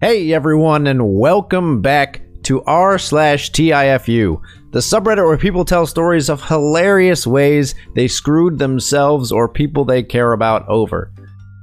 [0.00, 4.40] Hey everyone, and welcome back to r slash TIFU,
[4.70, 10.04] the subreddit where people tell stories of hilarious ways they screwed themselves or people they
[10.04, 11.12] care about over.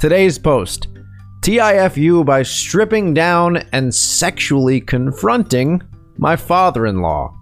[0.01, 0.89] Today's post
[1.43, 5.81] TIFU by stripping down and sexually confronting
[6.17, 7.33] my father in law.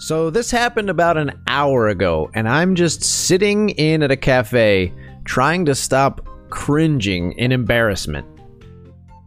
[0.00, 4.92] So, this happened about an hour ago, and I'm just sitting in at a cafe
[5.24, 8.26] trying to stop cringing in embarrassment.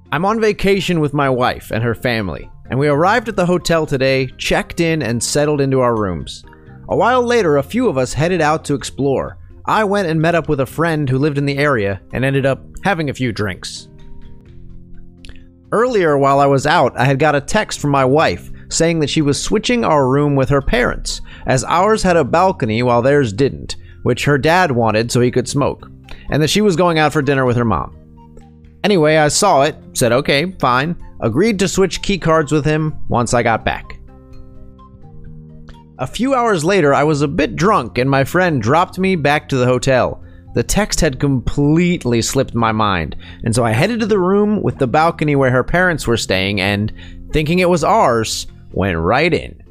[0.09, 3.85] I'm on vacation with my wife and her family, and we arrived at the hotel
[3.85, 6.45] today, checked in, and settled into our rooms.
[6.88, 9.38] A while later, a few of us headed out to explore.
[9.66, 12.45] I went and met up with a friend who lived in the area and ended
[12.45, 13.89] up having a few drinks.
[15.73, 19.09] Earlier, while I was out, I had got a text from my wife saying that
[19.09, 23.33] she was switching our room with her parents, as ours had a balcony while theirs
[23.33, 25.91] didn't, which her dad wanted so he could smoke,
[26.30, 28.06] and that she was going out for dinner with her mom.
[28.88, 33.44] Anyway, I saw it, said okay, fine, agreed to switch keycards with him once I
[33.44, 34.00] got back.
[36.00, 39.50] A few hours later, I was a bit drunk and my friend dropped me back
[39.50, 40.23] to the hotel.
[40.53, 44.78] The text had completely slipped my mind, and so I headed to the room with
[44.78, 46.94] the balcony where her parents were staying and,
[47.33, 49.61] thinking it was ours, went right in.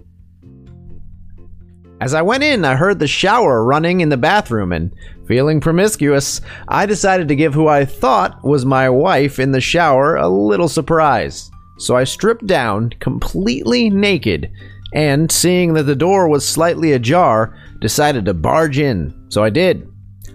[1.99, 4.95] As I went in, I heard the shower running in the bathroom, and
[5.27, 10.17] feeling promiscuous, I decided to give who I thought was my wife in the shower
[10.17, 11.51] a little surprise.
[11.79, 14.51] So I stripped down, completely naked,
[14.93, 19.15] and seeing that the door was slightly ajar, decided to barge in.
[19.31, 19.91] So I did,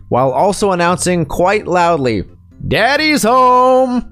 [0.10, 2.24] while also announcing quite loudly,
[2.68, 4.08] Daddy's home!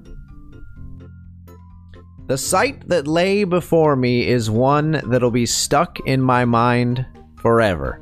[2.28, 7.04] The sight that lay before me is one that'll be stuck in my mind
[7.40, 8.00] forever.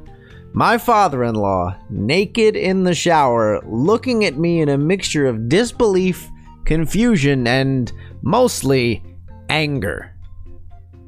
[0.53, 5.49] My father in law, naked in the shower, looking at me in a mixture of
[5.49, 6.29] disbelief,
[6.65, 9.03] confusion, and mostly
[9.49, 10.15] anger.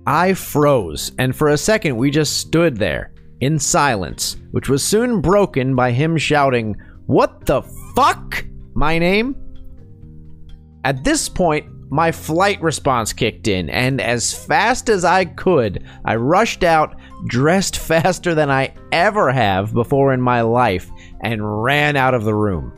[0.06, 5.20] I froze, and for a second we just stood there, in silence, which was soon
[5.20, 6.76] broken by him shouting,
[7.06, 7.62] What the
[7.94, 8.44] fuck?
[8.74, 9.34] My name?
[10.84, 16.14] At this point, my flight response kicked in, and as fast as I could, I
[16.16, 22.14] rushed out, dressed faster than I ever have before in my life, and ran out
[22.14, 22.72] of the room.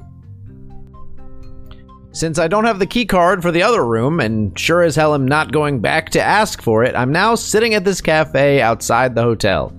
[2.15, 5.15] Since I don't have the key card for the other room, and sure as hell
[5.15, 9.15] am not going back to ask for it, I'm now sitting at this cafe outside
[9.15, 9.75] the hotel.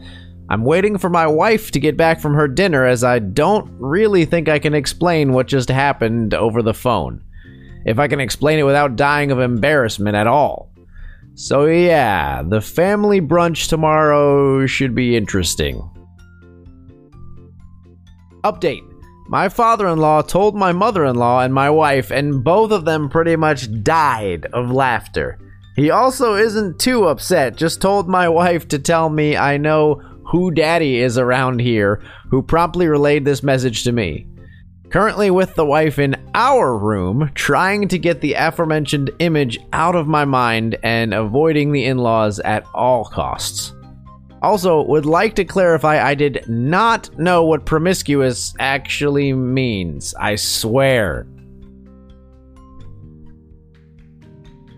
[0.50, 4.26] I'm waiting for my wife to get back from her dinner as I don't really
[4.26, 7.24] think I can explain what just happened over the phone
[7.86, 10.73] if I can explain it without dying of embarrassment at all.
[11.36, 15.82] So, yeah, the family brunch tomorrow should be interesting.
[18.44, 18.84] Update
[19.30, 22.86] My father in law told my mother in law and my wife, and both of
[22.86, 25.40] them pretty much died of laughter.
[25.76, 30.02] He also isn't too upset, just told my wife to tell me I know
[30.32, 34.28] who daddy is around here, who promptly relayed this message to me.
[34.94, 40.08] Currently with the wife in our room, trying to get the aforementioned image out of
[40.08, 43.74] my mind and avoiding the in laws at all costs.
[44.44, 50.14] Also, would like to clarify I did not know what promiscuous actually means.
[50.20, 51.26] I swear.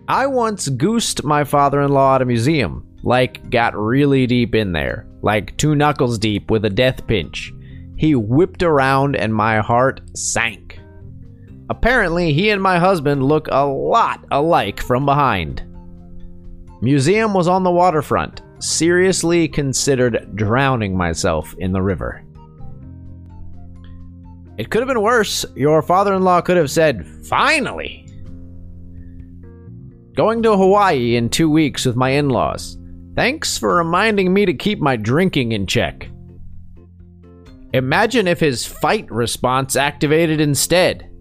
[0.08, 2.88] I once goosed my father in law at a museum.
[3.04, 5.06] Like, got really deep in there.
[5.22, 7.52] Like, two knuckles deep with a death pinch.
[7.98, 10.80] He whipped around and my heart sank.
[11.70, 15.64] Apparently, he and my husband look a lot alike from behind.
[16.82, 18.42] Museum was on the waterfront.
[18.60, 22.24] Seriously considered drowning myself in the river.
[24.58, 25.46] It could have been worse.
[25.56, 28.08] Your father in law could have said, Finally!
[30.16, 32.78] Going to Hawaii in two weeks with my in laws.
[33.16, 36.10] Thanks for reminding me to keep my drinking in check.
[37.76, 41.12] Imagine if his fight response activated instead.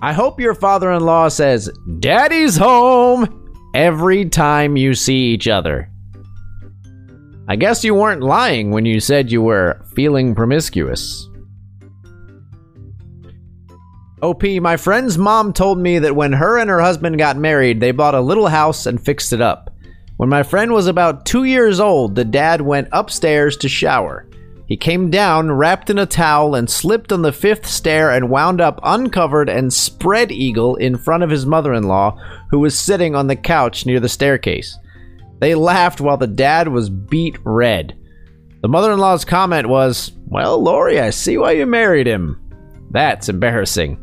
[0.00, 1.68] I hope your father in law says,
[1.98, 5.90] Daddy's home every time you see each other.
[7.48, 11.28] I guess you weren't lying when you said you were feeling promiscuous.
[14.22, 17.90] OP, my friend's mom told me that when her and her husband got married, they
[17.90, 19.69] bought a little house and fixed it up.
[20.20, 24.28] When my friend was about two years old, the dad went upstairs to shower.
[24.66, 28.60] He came down, wrapped in a towel, and slipped on the fifth stair and wound
[28.60, 32.18] up uncovered and spread eagle in front of his mother in law,
[32.50, 34.76] who was sitting on the couch near the staircase.
[35.38, 37.96] They laughed while the dad was beet red.
[38.60, 42.38] The mother in law's comment was, Well, Lori, I see why you married him.
[42.90, 43.98] That's embarrassing.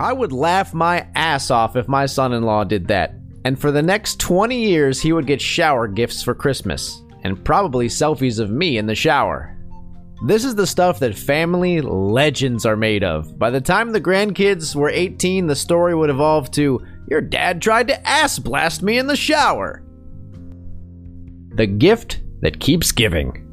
[0.00, 3.14] I would laugh my ass off if my son in law did that.
[3.44, 7.88] And for the next 20 years, he would get shower gifts for Christmas, and probably
[7.88, 9.56] selfies of me in the shower.
[10.26, 13.38] This is the stuff that family legends are made of.
[13.38, 17.88] By the time the grandkids were 18, the story would evolve to Your dad tried
[17.88, 19.82] to ass blast me in the shower.
[21.54, 23.47] The gift that keeps giving.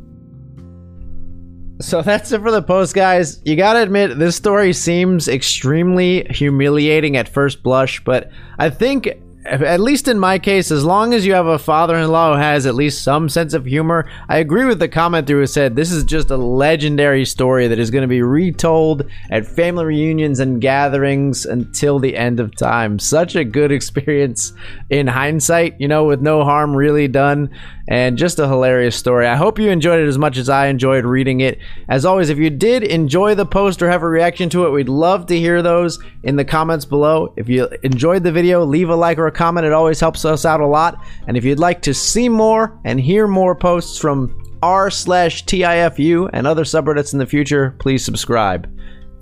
[1.81, 3.41] So that's it for the post, guys.
[3.43, 9.09] You gotta admit, this story seems extremely humiliating at first blush, but I think
[9.45, 12.73] at least in my case, as long as you have a father-in-law who has at
[12.73, 16.31] least some sense of humor, I agree with the commenter who said this is just
[16.31, 21.99] a legendary story that is going to be retold at family reunions and gatherings until
[21.99, 22.97] the end of time.
[22.97, 24.53] Such a good experience
[24.89, 27.51] in hindsight, you know, with no harm really done
[27.87, 29.27] and just a hilarious story.
[29.27, 31.59] I hope you enjoyed it as much as I enjoyed reading it.
[31.87, 34.89] As always, if you did enjoy the post or have a reaction to it, we'd
[34.89, 37.33] love to hear those in the comments below.
[37.37, 39.65] If you enjoyed the video, leave a like or a comment.
[39.65, 40.97] It always helps us out a lot.
[41.27, 46.29] And if you'd like to see more and hear more posts from r slash TIFU
[46.33, 48.67] and other subreddits in the future, please subscribe.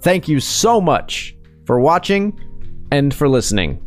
[0.01, 2.39] Thank you so much for watching
[2.91, 3.81] and for listening.